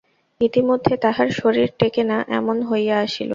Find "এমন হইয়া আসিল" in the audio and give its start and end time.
2.29-3.29